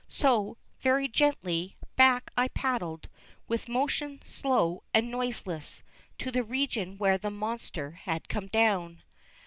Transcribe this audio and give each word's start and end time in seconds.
So, 0.09 0.57
very 0.79 1.07
gently 1.07 1.77
back 1.95 2.31
I 2.35 2.47
paddled, 2.47 3.07
with 3.47 3.69
motion 3.69 4.19
slow 4.25 4.81
and 4.95 5.11
noiseless, 5.11 5.83
to 6.17 6.31
the 6.31 6.41
region 6.41 6.97
where 6.97 7.19
the 7.19 7.29
monster 7.29 7.91
had 7.91 8.27
come 8.27 8.47
down. 8.47 9.03